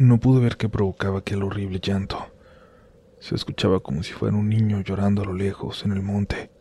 [0.00, 2.28] No pude ver qué provocaba aquel horrible llanto.
[3.18, 6.52] Se escuchaba como si fuera un niño llorando a lo lejos en el monte,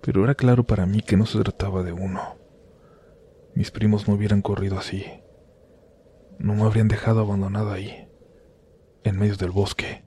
[0.00, 2.22] pero era claro para mí que no se trataba de uno.
[3.54, 5.04] Mis primos no hubieran corrido así.
[6.38, 8.08] No me habrían dejado abandonado ahí,
[9.02, 10.02] en medio del bosque.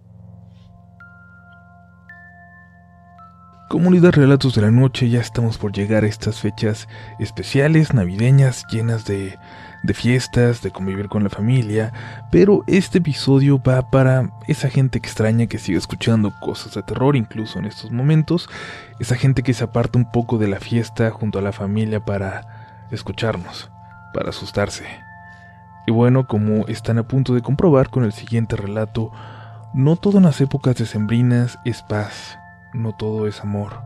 [3.69, 6.87] Comunidad Relatos de la Noche, ya estamos por llegar a estas fechas
[7.19, 9.37] especiales, navideñas, llenas de,
[9.87, 11.91] de, fiestas, de convivir con la familia,
[12.29, 17.57] pero este episodio va para esa gente extraña que sigue escuchando cosas de terror incluso
[17.57, 18.49] en estos momentos,
[18.99, 22.85] esa gente que se aparta un poco de la fiesta junto a la familia para
[22.91, 23.71] escucharnos,
[24.13, 24.85] para asustarse.
[25.87, 29.11] Y bueno, como están a punto de comprobar con el siguiente relato,
[29.73, 32.37] no todo en las épocas decembrinas es paz
[32.73, 33.81] no todo es amor.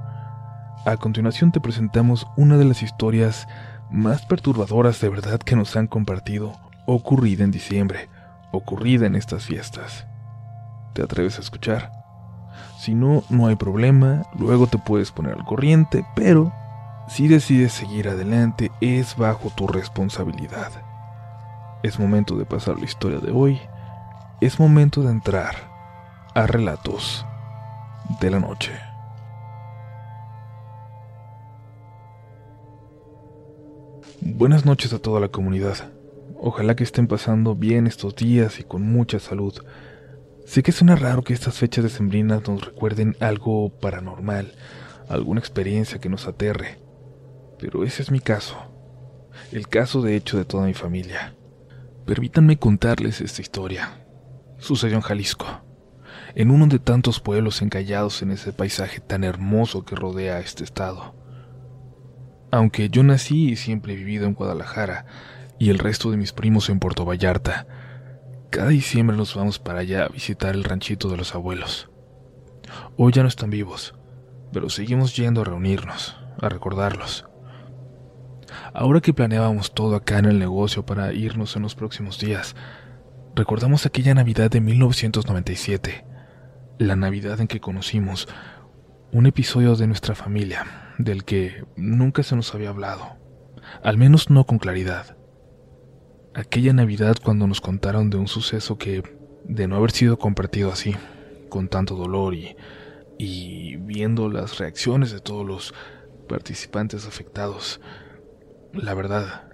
[0.86, 3.48] A continuación te presentamos una de las historias
[3.91, 6.54] más perturbadoras de verdad que nos han compartido,
[6.85, 8.10] ocurrida en diciembre,
[8.52, 10.05] ocurrida en estas fiestas.
[10.93, 11.91] ¿Te atreves a escuchar?
[12.79, 16.51] Si no, no hay problema, luego te puedes poner al corriente, pero
[17.07, 20.71] si decides seguir adelante es bajo tu responsabilidad.
[21.84, 23.60] Es momento de pasar la historia de hoy,
[24.40, 25.55] es momento de entrar
[26.34, 27.26] a relatos
[28.20, 28.91] de la noche.
[34.22, 35.91] Buenas noches a toda la comunidad.
[36.40, 39.54] Ojalá que estén pasando bien estos días y con mucha salud.
[40.46, 44.54] Sé que suena raro que estas fechas decembrinas nos recuerden algo paranormal,
[45.10, 46.78] alguna experiencia que nos aterre,
[47.60, 48.58] pero ese es mi caso,
[49.52, 51.35] el caso de hecho de toda mi familia.
[52.06, 54.06] Permítanme contarles esta historia.
[54.60, 55.48] Sucedió en Jalisco
[56.35, 61.21] en uno de tantos pueblos encallados en ese paisaje tan hermoso que rodea este estado.
[62.52, 65.06] Aunque yo nací y siempre he vivido en Guadalajara
[65.57, 67.66] y el resto de mis primos en Puerto Vallarta,
[68.50, 71.89] cada diciembre nos vamos para allá a visitar el ranchito de los abuelos.
[72.97, 73.95] Hoy ya no están vivos,
[74.51, 77.25] pero seguimos yendo a reunirnos, a recordarlos.
[78.73, 82.57] Ahora que planeábamos todo acá en el negocio para irnos en los próximos días,
[83.33, 86.03] recordamos aquella Navidad de 1997,
[86.79, 88.28] la Navidad en que conocimos
[89.13, 93.17] un episodio de nuestra familia del que nunca se nos había hablado,
[93.84, 95.17] al menos no con claridad.
[96.34, 99.03] Aquella Navidad cuando nos contaron de un suceso que,
[99.44, 100.95] de no haber sido compartido así,
[101.50, 102.56] con tanto dolor y,
[103.78, 105.73] viendo las reacciones de todos los
[106.28, 107.81] participantes afectados,
[108.73, 109.50] la verdad,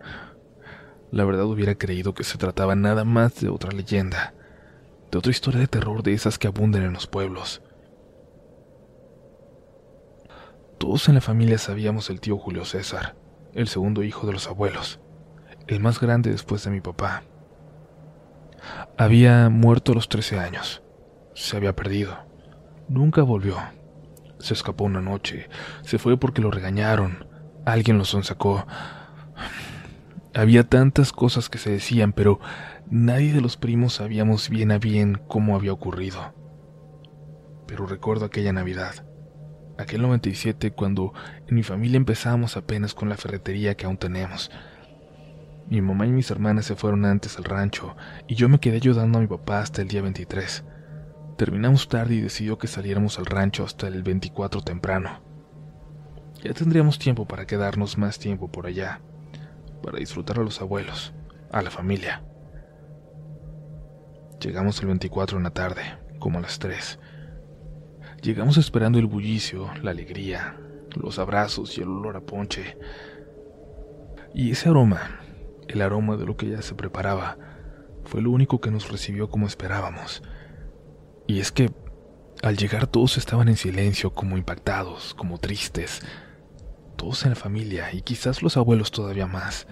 [1.12, 4.34] la verdad hubiera creído que se trataba nada más de otra leyenda
[5.12, 7.62] de otra historia de terror de esas que abundan en los pueblos.
[10.78, 13.16] Todos en la familia sabíamos el tío Julio César,
[13.54, 15.00] el segundo hijo de los abuelos,
[15.68, 17.24] el más grande después de mi papá.
[18.98, 20.84] Había muerto a los 13 años,
[21.34, 22.18] se había perdido,
[22.88, 23.58] nunca volvió.
[24.40, 25.50] Se escapó una noche,
[25.82, 27.28] se fue porque lo regañaron,
[27.66, 28.68] alguien lo sonsacó.
[30.36, 32.40] Había tantas cosas que se decían, pero
[32.90, 36.34] Nadie de los primos sabíamos bien a bien cómo había ocurrido.
[37.68, 39.06] Pero recuerdo aquella Navidad,
[39.78, 41.14] aquel 97 cuando
[41.48, 44.52] en mi familia empezamos apenas con la ferretería que aún tenemos.
[45.70, 47.96] Mi mamá y mis hermanas se fueron antes al rancho
[48.28, 50.64] y yo me quedé ayudando a mi papá hasta el día 23.
[51.38, 55.22] Terminamos tarde y decidió que saliéramos al rancho hasta el 24 temprano.
[56.44, 59.02] Ya tendríamos tiempo para quedarnos más tiempo por allá,
[59.84, 61.14] para disfrutar a los abuelos,
[61.52, 62.24] a la familia.
[64.40, 65.82] Llegamos el 24 en la tarde,
[66.20, 67.00] como a las 3.
[68.22, 70.60] Llegamos esperando el bullicio, la alegría,
[70.96, 72.78] los abrazos y el olor a ponche.
[74.34, 75.22] Y ese aroma,
[75.68, 77.38] el aroma de lo que ya se preparaba,
[78.04, 80.24] fue lo único que nos recibió como esperábamos.
[81.28, 81.72] Y es que
[82.44, 86.02] al llegar todos estaban en silencio, como impactados, como tristes.
[86.96, 89.68] Todos en la familia y quizás los abuelos todavía más.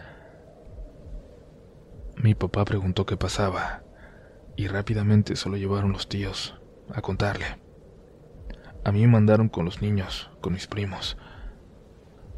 [2.17, 3.83] Mi papá preguntó qué pasaba
[4.55, 6.55] y rápidamente se lo llevaron los tíos
[6.93, 7.64] a contarle.
[8.85, 11.17] A mí me mandaron con los niños, con mis primos.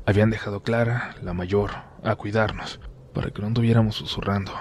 [0.06, 1.72] Habían dejado Clara, la mayor,
[2.04, 2.80] a cuidarnos,
[3.14, 4.54] para que no anduviéramos susurrando,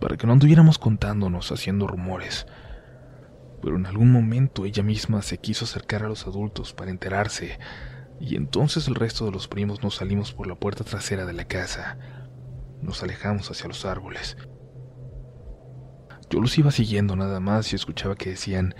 [0.00, 2.46] para que no anduviéramos contándonos, haciendo rumores.
[3.60, 7.58] Pero en algún momento ella misma se quiso acercar a los adultos para enterarse,
[8.18, 11.44] y entonces el resto de los primos nos salimos por la puerta trasera de la
[11.44, 11.98] casa.
[12.80, 14.38] Nos alejamos hacia los árboles
[16.32, 18.74] yo los iba siguiendo nada más y escuchaba que decían,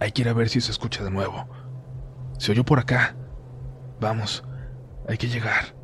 [0.00, 1.48] hay que ir a ver si se escucha de nuevo.
[2.38, 3.16] Se oyó por acá.
[4.00, 4.44] Vamos,
[5.08, 5.74] hay que llegar.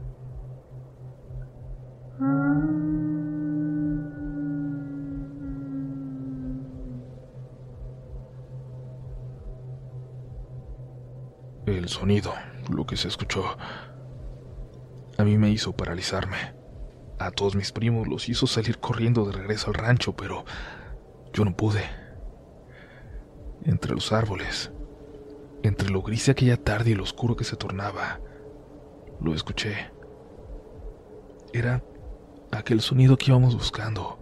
[11.67, 12.35] El sonido,
[12.69, 13.57] lo que se escuchó,
[15.17, 16.55] a mí me hizo paralizarme.
[17.19, 20.45] A todos mis primos los hizo salir corriendo de regreso al rancho, pero
[21.33, 22.00] yo no pude.
[23.65, 24.73] Entre los árboles,
[25.63, 28.21] entre lo gris de aquella tarde y lo oscuro que se tornaba,
[29.21, 29.91] lo escuché.
[31.53, 31.83] Era
[32.53, 34.21] aquel sonido que íbamos buscando.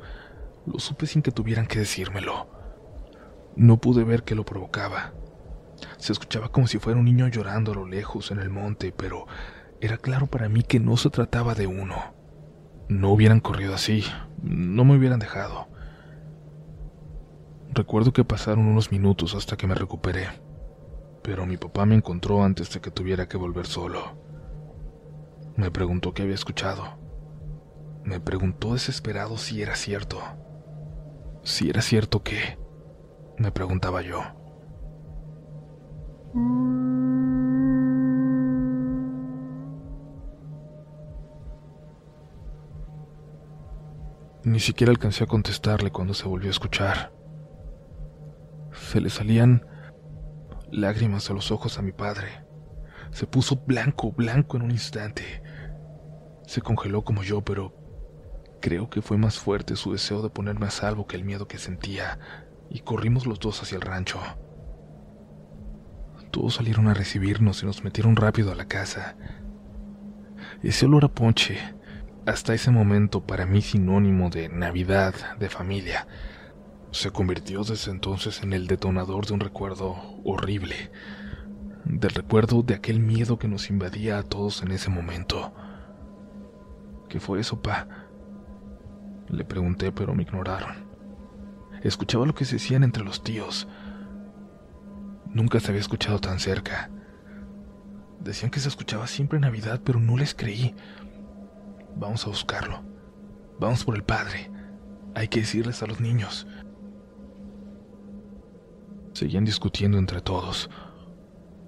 [0.67, 2.49] Lo supe sin que tuvieran que decírmelo.
[3.56, 5.14] No pude ver qué lo provocaba.
[5.99, 9.26] Se escuchaba como si fuera un niño llorando a lo lejos en el monte, pero
[9.81, 12.14] era claro para mí que no se trataba de uno.
[12.88, 14.05] No hubieran corrido así,
[14.43, 15.69] no me hubieran dejado.
[17.78, 20.26] Recuerdo que pasaron unos minutos hasta que me recuperé,
[21.22, 24.00] pero mi papá me encontró antes de que tuviera que volver solo.
[25.54, 26.98] Me preguntó qué había escuchado.
[28.02, 30.19] Me preguntó desesperado si era cierto.
[31.44, 32.58] Si era cierto que...
[33.38, 34.22] Me preguntaba yo.
[44.42, 47.18] Ni siquiera alcancé a contestarle cuando se volvió a escuchar.
[48.86, 49.66] Se le salían
[50.70, 52.44] lágrimas a los ojos a mi padre.
[53.10, 55.42] Se puso blanco, blanco en un instante.
[56.46, 57.75] Se congeló como yo, pero
[58.60, 61.58] creo que fue más fuerte su deseo de ponerme a salvo que el miedo que
[61.58, 62.19] sentía,
[62.70, 64.20] y corrimos los dos hacia el rancho.
[66.30, 69.16] Todos salieron a recibirnos y nos metieron rápido a la casa.
[70.62, 71.58] Ese olor a ponche,
[72.26, 76.06] hasta ese momento para mí sinónimo de Navidad, de familia,
[76.90, 80.90] se convirtió desde entonces en el detonador de un recuerdo horrible,
[81.85, 85.52] del recuerdo de aquel miedo que nos invadía a todos en ese momento.
[87.08, 87.87] ¿Qué fue eso, pa?
[89.29, 90.88] Le pregunté, pero me ignoraron.
[91.82, 93.69] Escuchaba lo que se decían entre los tíos.
[95.26, 96.90] Nunca se había escuchado tan cerca.
[98.20, 100.75] Decían que se escuchaba siempre en Navidad, pero no les creí.
[101.96, 102.82] Vamos a buscarlo.
[103.61, 104.50] Vamos por el padre.
[105.14, 106.48] Hay que decirles a los niños.
[109.19, 110.70] Seguían discutiendo entre todos.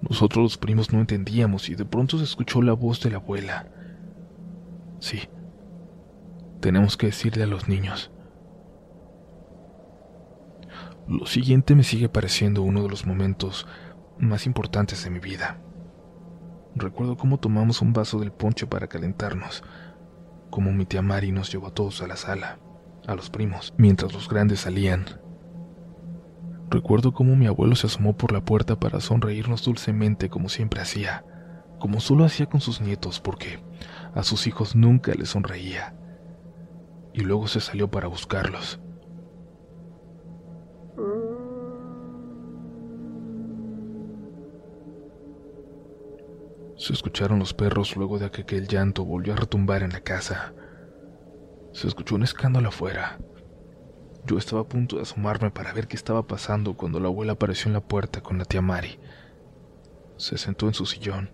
[0.01, 3.69] Nosotros los primos no entendíamos y de pronto se escuchó la voz de la abuela.
[4.99, 5.19] Sí,
[6.61, 8.09] tenemos que decirle a los niños.
[11.09, 13.67] Lo siguiente me sigue pareciendo uno de los momentos
[14.17, 15.59] más importantes de mi vida.
[16.73, 19.61] Recuerdo cómo tomamos un vaso del ponche para calentarnos
[20.49, 22.59] como mi tía Mari nos llevó a todos a la sala,
[23.07, 25.05] a los primos, mientras los grandes salían.
[26.71, 31.25] Recuerdo cómo mi abuelo se asomó por la puerta para sonreírnos dulcemente como siempre hacía,
[31.79, 33.59] como solo hacía con sus nietos porque
[34.15, 35.93] a sus hijos nunca les sonreía.
[37.13, 38.79] Y luego se salió para buscarlos.
[46.77, 50.53] Se escucharon los perros luego de que aquel llanto volvió a retumbar en la casa.
[51.73, 53.19] Se escuchó un escándalo afuera.
[54.25, 57.67] Yo estaba a punto de asomarme para ver qué estaba pasando cuando la abuela apareció
[57.67, 58.99] en la puerta con la tía Mari.
[60.17, 61.31] Se sentó en su sillón,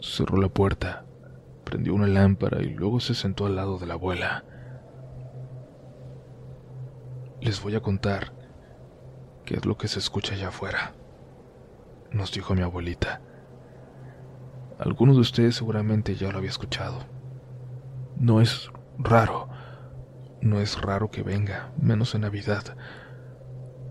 [0.00, 1.04] cerró la puerta,
[1.64, 4.44] prendió una lámpara y luego se sentó al lado de la abuela.
[7.40, 8.32] Les voy a contar
[9.44, 10.94] qué es lo que se escucha allá afuera,
[12.10, 13.20] nos dijo mi abuelita.
[14.78, 16.98] Algunos de ustedes seguramente ya lo había escuchado.
[18.16, 19.48] No es raro,
[20.40, 22.76] no es raro que venga, menos en Navidad,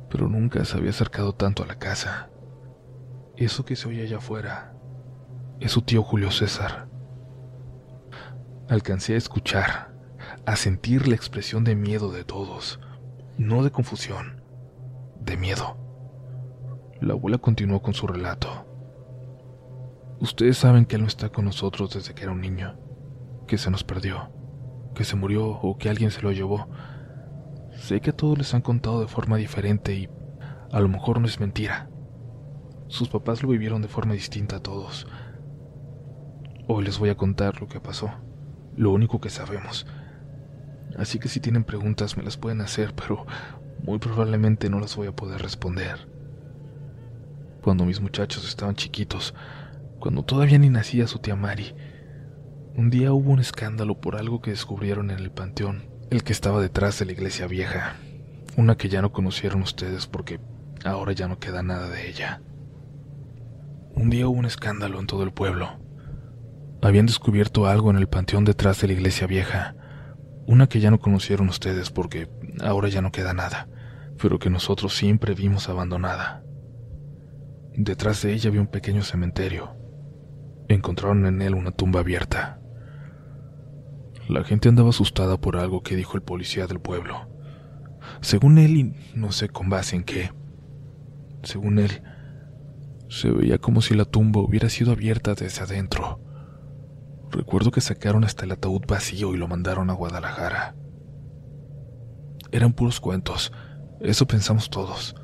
[0.09, 2.29] pero nunca se había acercado tanto a la casa.
[3.35, 4.73] Eso que se oye allá afuera
[5.59, 6.87] es su tío Julio César.
[8.69, 9.93] Alcancé a escuchar,
[10.45, 12.79] a sentir la expresión de miedo de todos,
[13.37, 14.41] no de confusión,
[15.19, 15.77] de miedo.
[17.01, 18.65] La abuela continuó con su relato.
[20.19, 22.79] Ustedes saben que él no está con nosotros desde que era un niño,
[23.47, 24.29] que se nos perdió,
[24.95, 26.67] que se murió o que alguien se lo llevó.
[27.77, 30.09] Sé que a todos les han contado de forma diferente y
[30.71, 31.89] a lo mejor no es mentira.
[32.87, 35.05] Sus papás lo vivieron de forma distinta a todos.
[36.67, 38.09] Hoy les voy a contar lo que pasó,
[38.75, 39.85] lo único que sabemos.
[40.97, 43.25] Así que si tienen preguntas me las pueden hacer, pero
[43.83, 46.09] muy probablemente no las voy a poder responder.
[47.61, 49.33] Cuando mis muchachos estaban chiquitos,
[49.99, 51.73] cuando todavía ni nacía su tía Mari.
[52.77, 56.61] Un día hubo un escándalo por algo que descubrieron en el panteón, el que estaba
[56.61, 57.95] detrás de la iglesia vieja,
[58.57, 60.41] una que ya no conocieron ustedes porque
[60.83, 62.41] ahora ya no queda nada de ella.
[63.95, 65.79] Un día hubo un escándalo en todo el pueblo.
[66.81, 69.77] Habían descubierto algo en el panteón detrás de la iglesia vieja,
[70.45, 72.27] una que ya no conocieron ustedes porque
[72.59, 73.69] ahora ya no queda nada,
[74.21, 76.43] pero que nosotros siempre vimos abandonada.
[77.73, 79.77] Detrás de ella había un pequeño cementerio,
[80.67, 82.59] encontraron en él una tumba abierta.
[84.27, 87.29] La gente andaba asustada por algo que dijo el policía del pueblo.
[88.21, 90.31] Según él, y no sé con base en qué,
[91.43, 92.01] según él,
[93.07, 96.19] se veía como si la tumba hubiera sido abierta desde adentro.
[97.31, 100.75] Recuerdo que sacaron hasta el ataúd vacío y lo mandaron a Guadalajara.
[102.51, 103.51] Eran puros cuentos,
[103.99, 105.15] eso pensamos todos.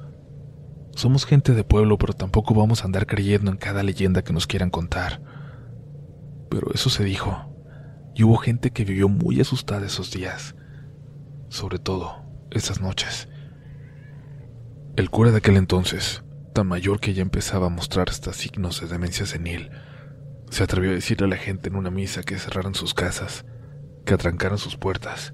[0.96, 4.46] Somos gente de pueblo, pero tampoco vamos a andar creyendo en cada leyenda que nos
[4.46, 5.22] quieran contar.
[6.50, 7.51] Pero eso se dijo,
[8.14, 10.56] y hubo gente que vivió muy asustada esos días,
[11.50, 13.30] sobre todo esas noches.
[14.96, 18.88] El cura de aquel entonces, tan mayor que ya empezaba a mostrar hasta signos de
[18.88, 19.72] demencia senil,
[20.50, 23.46] se atrevió a decirle a la gente en una misa que cerraran sus casas,
[24.06, 25.34] que atrancaran sus puertas,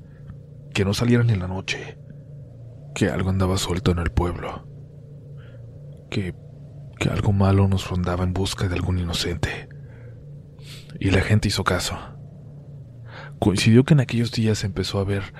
[0.74, 1.98] que no salieran en la noche,
[2.93, 4.67] que algo andaba suelto en el pueblo,
[6.12, 6.36] que,
[7.00, 9.69] que algo malo nos rondaba en busca de algún inocente.
[11.00, 12.16] Y la gente hizo caso.
[13.39, 15.34] Coincidió que en aquellos días empezó a ver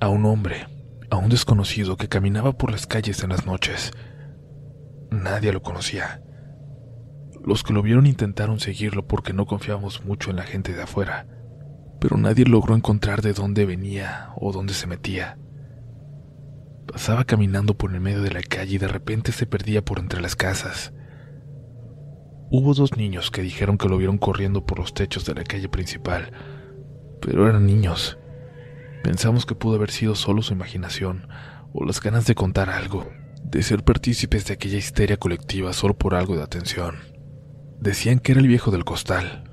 [0.00, 0.66] a un hombre,
[1.10, 3.92] a un desconocido que caminaba por las calles en las noches.
[5.10, 6.22] Nadie lo conocía.
[7.44, 11.26] Los que lo vieron intentaron seguirlo porque no confiábamos mucho en la gente de afuera,
[12.00, 15.38] pero nadie logró encontrar de dónde venía o dónde se metía.
[16.86, 20.20] Pasaba caminando por el medio de la calle y de repente se perdía por entre
[20.20, 20.92] las casas.
[22.50, 25.68] Hubo dos niños que dijeron que lo vieron corriendo por los techos de la calle
[25.68, 26.32] principal,
[27.20, 28.18] pero eran niños.
[29.02, 31.28] Pensamos que pudo haber sido solo su imaginación
[31.72, 33.08] o las ganas de contar algo,
[33.44, 36.96] de ser partícipes de aquella histeria colectiva solo por algo de atención.
[37.80, 39.44] Decían que era el viejo del costal,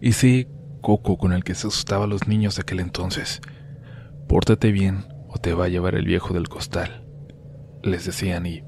[0.00, 0.48] y sí,
[0.80, 3.40] coco con el que se asustaba a los niños de aquel entonces.
[4.26, 7.04] Pórtate bien o te va a llevar el viejo del costal,
[7.82, 8.62] les decían y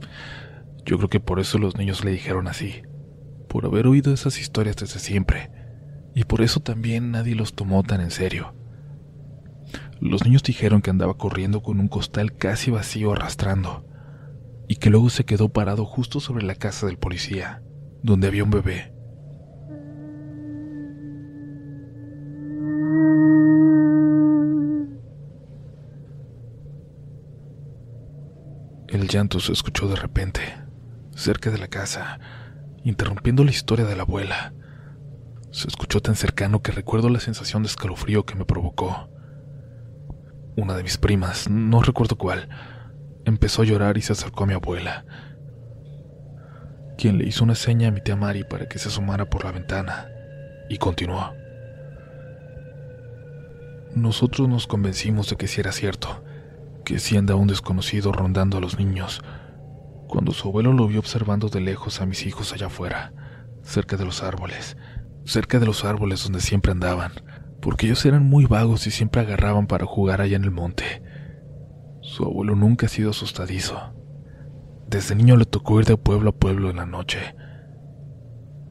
[0.85, 2.83] yo creo que por eso los niños le dijeron así,
[3.49, 5.51] por haber oído esas historias desde siempre,
[6.15, 8.55] y por eso también nadie los tomó tan en serio.
[10.01, 13.85] Los niños dijeron que andaba corriendo con un costal casi vacío arrastrando,
[14.67, 17.63] y que luego se quedó parado justo sobre la casa del policía,
[18.03, 18.93] donde había un bebé.
[28.89, 30.41] El llanto se escuchó de repente,
[31.15, 32.19] cerca de la casa,
[32.83, 34.53] interrumpiendo la historia de la abuela.
[35.53, 39.09] Se escuchó tan cercano que recuerdo la sensación de escalofrío que me provocó.
[40.57, 42.49] Una de mis primas, no recuerdo cuál,
[43.25, 45.05] empezó a llorar y se acercó a mi abuela,
[46.97, 49.53] quien le hizo una seña a mi tía Mari para que se asomara por la
[49.53, 50.09] ventana,
[50.69, 51.33] y continuó.
[53.95, 56.23] Nosotros nos convencimos de que sí era cierto,
[56.85, 59.23] que sí andaba un desconocido rondando a los niños,
[60.07, 63.13] cuando su abuelo lo vio observando de lejos a mis hijos allá afuera,
[63.63, 64.77] cerca de los árboles,
[65.25, 67.13] cerca de los árboles donde siempre andaban,
[67.61, 71.03] porque ellos eran muy vagos y siempre agarraban para jugar allá en el monte.
[72.01, 73.95] Su abuelo nunca ha sido asustadizo.
[74.89, 77.35] Desde niño le tocó ir de pueblo a pueblo en la noche.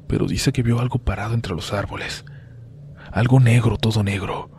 [0.07, 2.25] Pero dice que vio algo parado entre los árboles.
[3.11, 4.49] Algo negro, todo negro,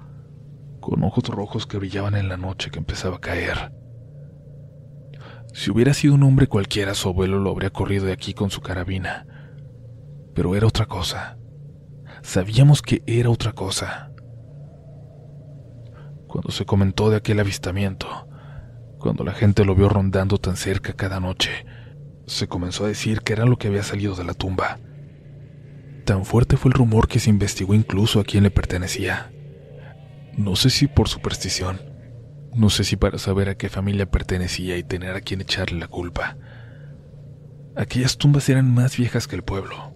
[0.80, 3.72] con ojos rojos que brillaban en la noche que empezaba a caer.
[5.52, 8.60] Si hubiera sido un hombre cualquiera, su abuelo lo habría corrido de aquí con su
[8.60, 9.26] carabina.
[10.34, 11.39] Pero era otra cosa.
[12.22, 14.10] Sabíamos que era otra cosa
[16.30, 18.06] cuando se comentó de aquel avistamiento,
[18.98, 21.66] cuando la gente lo vio rondando tan cerca cada noche,
[22.26, 24.78] se comenzó a decir que era lo que había salido de la tumba.
[26.04, 29.32] Tan fuerte fue el rumor que se investigó incluso a quién le pertenecía.
[30.36, 31.80] No sé si por superstición,
[32.54, 35.88] no sé si para saber a qué familia pertenecía y tener a quién echarle la
[35.88, 36.36] culpa.
[37.74, 39.94] Aquellas tumbas eran más viejas que el pueblo,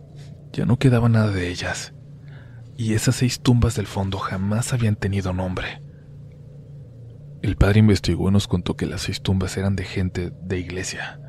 [0.52, 1.94] ya no quedaba nada de ellas,
[2.76, 5.82] y esas seis tumbas del fondo jamás habían tenido nombre.
[7.42, 11.20] El padre investigó y nos contó que las seis tumbas eran de gente de iglesia,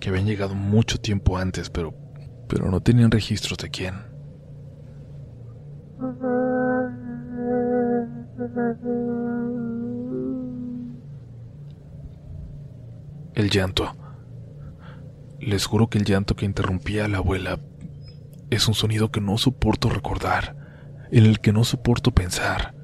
[0.00, 1.94] que habían llegado mucho tiempo antes, pero,
[2.48, 3.94] pero no tenían registros de quién.
[13.34, 13.94] El llanto.
[15.38, 17.60] Les juro que el llanto que interrumpía a la abuela
[18.50, 20.65] es un sonido que no soporto recordar,
[21.10, 22.74] en el que no soporto pensar.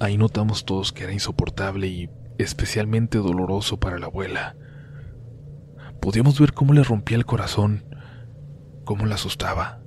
[0.00, 4.56] Ahí notamos todos que era insoportable y especialmente doloroso para la abuela.
[6.00, 7.84] Podíamos ver cómo le rompía el corazón,
[8.84, 9.82] cómo la asustaba.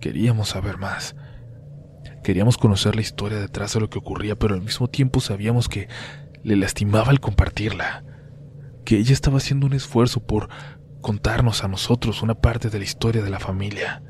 [0.00, 1.14] Queríamos saber más.
[2.22, 5.88] Queríamos conocer la historia detrás de lo que ocurría, pero al mismo tiempo sabíamos que
[6.42, 8.04] le lastimaba el compartirla,
[8.84, 10.48] que ella estaba haciendo un esfuerzo por
[11.02, 14.02] contarnos a nosotros una parte de la historia de la familia,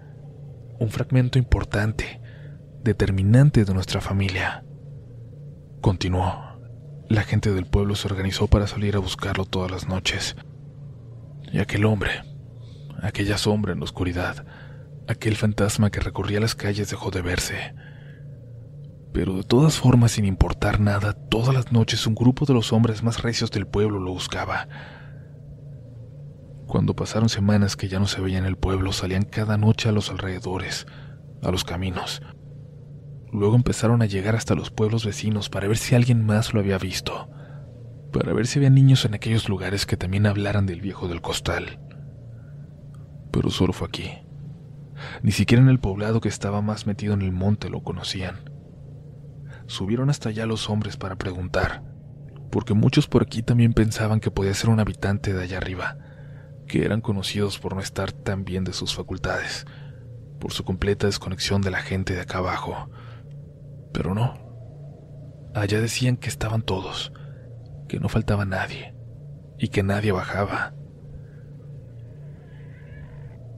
[0.81, 2.21] un fragmento importante,
[2.83, 4.65] determinante de nuestra familia.
[5.83, 6.59] Continuó.
[7.09, 10.37] La gente del pueblo se organizó para salir a buscarlo todas las noches.
[11.53, 12.23] Y aquel hombre,
[13.03, 14.47] aquella sombra en la oscuridad,
[15.07, 17.75] aquel fantasma que recorría las calles dejó de verse.
[19.13, 23.03] Pero de todas formas, sin importar nada, todas las noches un grupo de los hombres
[23.03, 24.67] más recios del pueblo lo buscaba.
[26.71, 29.93] Cuando pasaron semanas que ya no se veía en el pueblo, salían cada noche a
[29.93, 30.87] los alrededores,
[31.43, 32.23] a los caminos.
[33.33, 36.79] Luego empezaron a llegar hasta los pueblos vecinos para ver si alguien más lo había
[36.79, 37.29] visto,
[38.13, 41.81] para ver si había niños en aquellos lugares que también hablaran del viejo del costal.
[43.33, 44.13] Pero solo fue aquí.
[45.25, 48.39] Ni siquiera en el poblado que estaba más metido en el monte lo conocían
[49.71, 51.83] subieron hasta allá los hombres para preguntar,
[52.51, 55.97] porque muchos por aquí también pensaban que podía ser un habitante de allá arriba,
[56.71, 59.67] que eran conocidos por no estar tan bien de sus facultades,
[60.39, 62.89] por su completa desconexión de la gente de acá abajo.
[63.93, 64.39] Pero no.
[65.53, 67.13] Allá decían que estaban todos,
[67.89, 68.95] que no faltaba nadie,
[69.59, 70.75] y que nadie bajaba.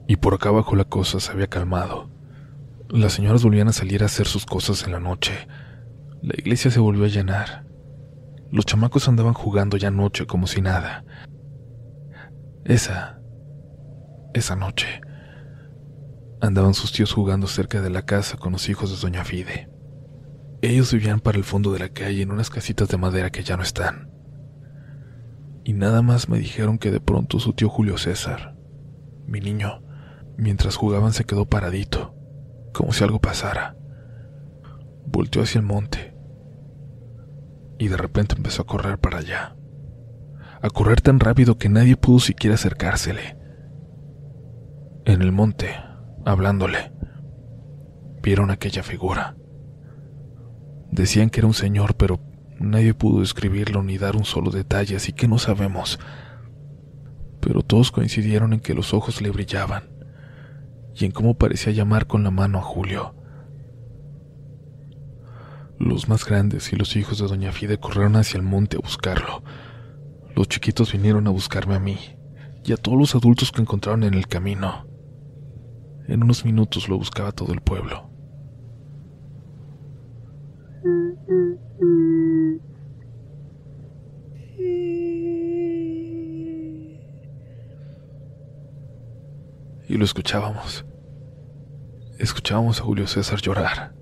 [0.08, 2.10] Y por acá abajo la cosa se había calmado.
[2.88, 5.46] Las señoras volvían a salir a hacer sus cosas en la noche,
[6.22, 7.66] la iglesia se volvió a llenar.
[8.52, 11.04] Los chamacos andaban jugando ya noche como si nada.
[12.64, 13.20] Esa...
[14.34, 15.00] esa noche...
[16.40, 19.70] Andaban sus tíos jugando cerca de la casa con los hijos de Doña Fide.
[20.60, 23.56] Ellos vivían para el fondo de la calle en unas casitas de madera que ya
[23.56, 24.10] no están.
[25.62, 28.56] Y nada más me dijeron que de pronto su tío Julio César,
[29.26, 29.84] mi niño,
[30.36, 32.16] mientras jugaban se quedó paradito,
[32.74, 33.76] como si algo pasara.
[35.06, 36.16] Volteó hacia el monte
[37.78, 39.56] y de repente empezó a correr para allá.
[40.62, 43.36] A correr tan rápido que nadie pudo siquiera acercársele.
[45.04, 45.74] En el monte,
[46.24, 46.92] hablándole,
[48.22, 49.36] vieron aquella figura.
[50.92, 52.20] Decían que era un señor, pero
[52.60, 55.98] nadie pudo describirlo ni dar un solo detalle, así que no sabemos.
[57.40, 59.90] Pero todos coincidieron en que los ojos le brillaban
[60.94, 63.16] y en cómo parecía llamar con la mano a Julio.
[65.78, 69.42] Los más grandes y los hijos de Doña Fide corrieron hacia el monte a buscarlo.
[70.34, 71.98] Los chiquitos vinieron a buscarme a mí
[72.64, 74.86] y a todos los adultos que encontraron en el camino.
[76.08, 78.08] En unos minutos lo buscaba todo el pueblo.
[89.88, 90.86] Y lo escuchábamos.
[92.18, 93.94] Escuchábamos a Julio César llorar,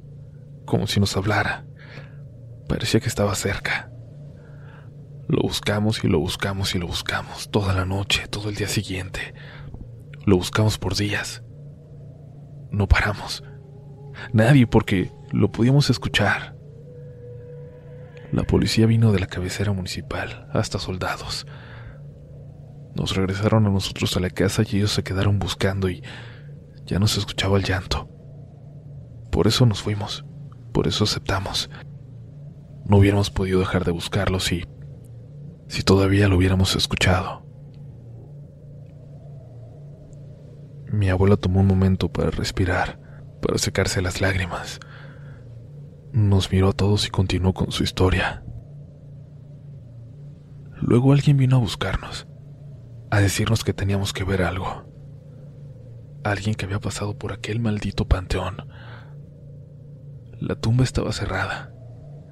[0.64, 1.66] como si nos hablara.
[2.68, 3.90] Parecía que estaba cerca.
[5.30, 9.32] Lo buscamos y lo buscamos y lo buscamos toda la noche, todo el día siguiente.
[10.26, 11.44] Lo buscamos por días.
[12.72, 13.44] No paramos.
[14.32, 16.56] Nadie porque lo podíamos escuchar.
[18.32, 21.46] La policía vino de la cabecera municipal, hasta soldados.
[22.96, 26.02] Nos regresaron a nosotros a la casa y ellos se quedaron buscando y
[26.86, 28.08] ya no se escuchaba el llanto.
[29.30, 30.24] Por eso nos fuimos,
[30.72, 31.70] por eso aceptamos.
[32.84, 34.66] No hubiéramos podido dejar de buscarlo si,
[35.70, 37.46] si todavía lo hubiéramos escuchado.
[40.92, 42.98] Mi abuela tomó un momento para respirar,
[43.40, 44.80] para secarse las lágrimas.
[46.12, 48.42] Nos miró a todos y continuó con su historia.
[50.82, 52.26] Luego alguien vino a buscarnos,
[53.12, 54.90] a decirnos que teníamos que ver algo.
[56.24, 58.56] Alguien que había pasado por aquel maldito panteón.
[60.40, 61.70] La tumba estaba cerrada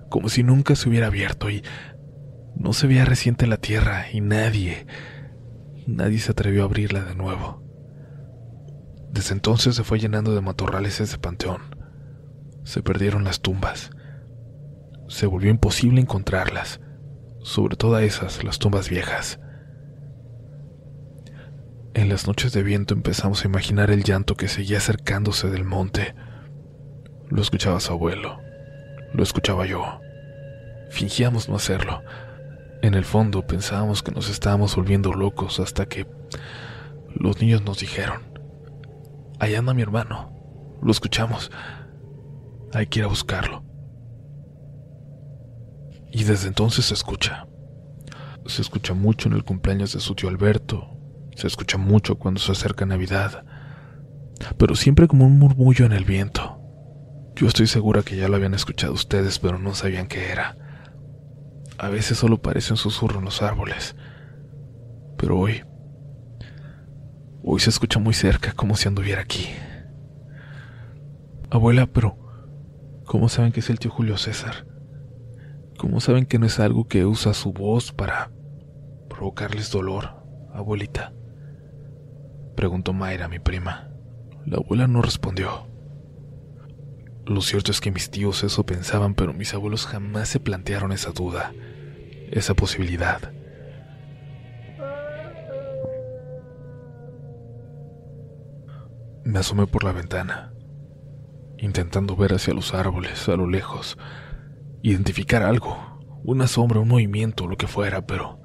[0.08, 1.62] como si nunca se hubiera abierto y
[2.58, 4.86] no se veía reciente la tierra y nadie,
[5.86, 7.62] nadie se atrevió a abrirla de nuevo.
[9.10, 11.74] Desde entonces se fue llenando de matorrales ese panteón.
[12.64, 13.90] Se perdieron las tumbas.
[15.08, 16.80] Se volvió imposible encontrarlas,
[17.40, 19.40] sobre todo esas, las tumbas viejas.
[21.94, 26.14] En las noches de viento empezamos a imaginar el llanto que seguía acercándose del monte.
[27.30, 28.38] Lo escuchaba su abuelo
[29.12, 30.00] lo escuchaba yo.
[30.90, 32.02] Fingíamos no hacerlo.
[32.80, 36.06] En el fondo pensábamos que nos estábamos volviendo locos hasta que
[37.14, 38.22] los niños nos dijeron,
[39.40, 40.32] allá anda mi hermano,
[40.80, 41.50] lo escuchamos,
[42.72, 43.64] hay que ir a buscarlo.
[46.12, 47.46] Y desde entonces se escucha.
[48.46, 50.88] Se escucha mucho en el cumpleaños de su tío Alberto,
[51.34, 53.44] se escucha mucho cuando se acerca Navidad,
[54.56, 56.60] pero siempre como un murmullo en el viento.
[57.34, 60.56] Yo estoy segura que ya lo habían escuchado ustedes, pero no sabían qué era.
[61.78, 63.96] A veces solo parece un susurro en los árboles.
[65.16, 65.62] Pero hoy...
[67.42, 69.46] Hoy se escucha muy cerca, como si anduviera aquí.
[71.50, 72.18] Abuela, pero
[73.06, 74.66] ¿cómo saben que es el tío Julio César?
[75.78, 78.32] ¿Cómo saben que no es algo que usa su voz para
[79.08, 81.14] provocarles dolor, abuelita?
[82.56, 83.88] Preguntó Mayra, mi prima.
[84.44, 85.68] La abuela no respondió.
[87.28, 91.10] Lo cierto es que mis tíos eso pensaban, pero mis abuelos jamás se plantearon esa
[91.10, 91.52] duda,
[92.30, 93.20] esa posibilidad.
[99.24, 100.54] Me asomé por la ventana,
[101.58, 103.98] intentando ver hacia los árboles, a lo lejos,
[104.80, 108.40] identificar algo, una sombra, un movimiento, lo que fuera, pero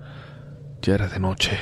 [0.82, 1.58] ya era de noche.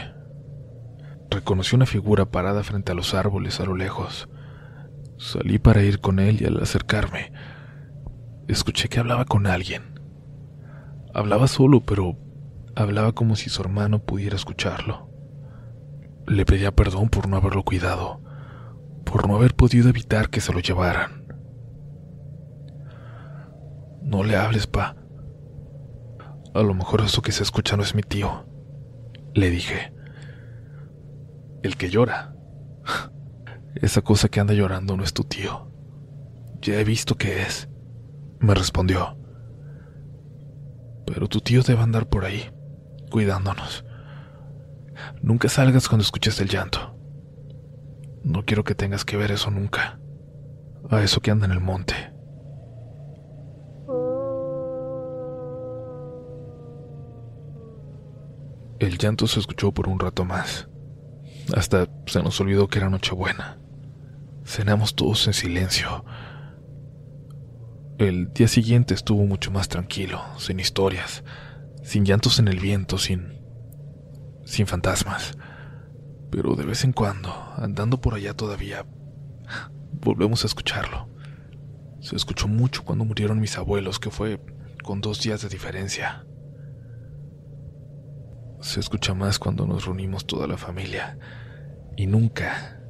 [1.30, 4.28] Reconocí una figura parada frente a los árboles a lo lejos.
[5.22, 7.32] Salí para ir con él y al acercarme,
[8.48, 10.00] escuché que hablaba con alguien.
[11.14, 12.18] Hablaba solo, pero
[12.76, 15.12] hablaba como si su hermano pudiera escucharlo.
[16.26, 18.20] Le pedía perdón por no haberlo cuidado,
[19.06, 21.28] por no haber podido evitar que se lo llevaran.
[24.02, 24.96] No le hables, pa.
[26.56, 28.48] A lo mejor eso que se escucha no es mi tío,
[29.36, 29.94] le dije.
[31.62, 32.34] El que llora.
[33.76, 35.72] Esa cosa que anda llorando no es tu tío.
[36.62, 37.70] Ya he visto que es,
[38.40, 39.18] me respondió.
[41.06, 42.52] Pero tu tío debe andar por ahí,
[43.10, 43.86] cuidándonos.
[45.22, 46.96] Nunca salgas cuando escuches el llanto.
[48.24, 50.00] No quiero que tengas que ver eso nunca.
[50.90, 51.96] A eso que anda en el monte.
[58.80, 60.68] El llanto se escuchó por un rato más.
[61.56, 63.58] Hasta se nos olvidó que era Nochebuena.
[64.46, 66.06] Cenamos todos en silencio.
[67.98, 71.24] El día siguiente estuvo mucho más tranquilo, sin historias,
[71.84, 73.40] sin llantos en el viento, sin.
[74.46, 75.38] sin fantasmas.
[76.32, 78.86] Pero de vez en cuando, andando por allá todavía,
[79.92, 81.10] volvemos a escucharlo.
[82.00, 84.40] Se escuchó mucho cuando murieron mis abuelos, que fue
[84.84, 86.26] con dos días de diferencia.
[88.62, 91.18] Se escucha más cuando nos reunimos toda la familia.
[91.98, 92.82] Y nunca,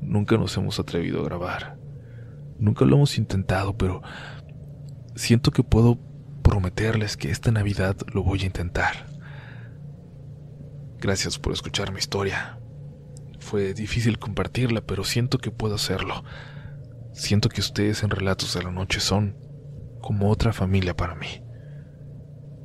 [0.00, 1.78] Nunca nos hemos atrevido a grabar.
[2.58, 4.02] Nunca lo hemos intentado, pero
[5.16, 5.98] siento que puedo
[6.42, 9.06] prometerles que esta Navidad lo voy a intentar.
[10.98, 12.58] Gracias por escuchar mi historia.
[13.40, 16.24] Fue difícil compartirla, pero siento que puedo hacerlo.
[17.12, 19.36] Siento que ustedes en Relatos de la Noche son
[20.00, 21.42] como otra familia para mí.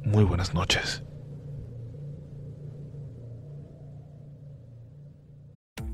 [0.04, 1.04] Muy buenas noches.